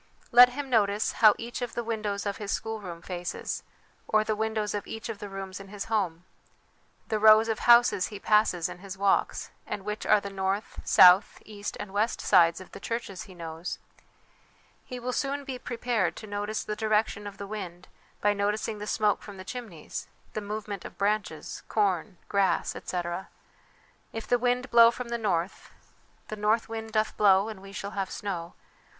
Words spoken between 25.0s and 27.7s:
the north The north wind doth blow and